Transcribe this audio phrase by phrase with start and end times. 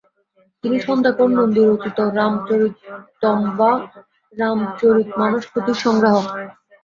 [0.63, 3.71] তিনি সন্ধ্যাকর নন্দী রচিত রামচরিতম্ বা
[4.33, 6.25] রামচরিতমানস পুঁথির সংগ্রাহক।